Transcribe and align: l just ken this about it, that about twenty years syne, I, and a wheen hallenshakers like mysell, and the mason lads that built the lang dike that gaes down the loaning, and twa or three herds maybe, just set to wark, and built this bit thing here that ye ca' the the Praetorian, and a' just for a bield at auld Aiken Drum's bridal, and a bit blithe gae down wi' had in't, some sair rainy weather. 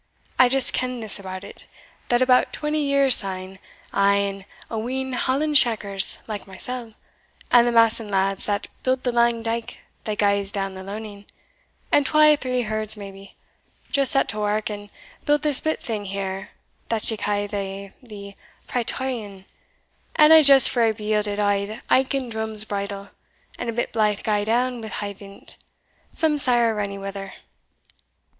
l 0.39 0.49
just 0.49 0.73
ken 0.73 0.99
this 0.99 1.19
about 1.19 1.43
it, 1.43 1.67
that 2.09 2.23
about 2.23 2.51
twenty 2.51 2.79
years 2.83 3.15
syne, 3.15 3.59
I, 3.93 4.15
and 4.15 4.45
a 4.67 4.79
wheen 4.79 5.13
hallenshakers 5.13 6.23
like 6.27 6.47
mysell, 6.47 6.95
and 7.51 7.67
the 7.67 7.71
mason 7.71 8.09
lads 8.09 8.47
that 8.47 8.65
built 8.81 9.03
the 9.03 9.11
lang 9.11 9.43
dike 9.43 9.77
that 10.05 10.17
gaes 10.17 10.51
down 10.51 10.73
the 10.73 10.81
loaning, 10.81 11.25
and 11.91 12.03
twa 12.03 12.33
or 12.33 12.35
three 12.35 12.63
herds 12.63 12.97
maybe, 12.97 13.35
just 13.91 14.13
set 14.13 14.27
to 14.29 14.39
wark, 14.39 14.71
and 14.71 14.89
built 15.25 15.43
this 15.43 15.61
bit 15.61 15.79
thing 15.79 16.05
here 16.05 16.49
that 16.89 17.11
ye 17.11 17.15
ca' 17.17 17.45
the 17.45 17.93
the 18.01 18.33
Praetorian, 18.67 19.45
and 20.15 20.33
a' 20.33 20.41
just 20.41 20.71
for 20.71 20.81
a 20.83 20.93
bield 20.93 21.27
at 21.27 21.37
auld 21.37 21.79
Aiken 21.91 22.29
Drum's 22.29 22.63
bridal, 22.63 23.09
and 23.59 23.69
a 23.69 23.73
bit 23.73 23.93
blithe 23.93 24.23
gae 24.23 24.45
down 24.45 24.81
wi' 24.81 24.87
had 24.89 25.21
in't, 25.21 25.57
some 26.15 26.39
sair 26.39 26.73
rainy 26.73 26.97
weather. 26.97 27.33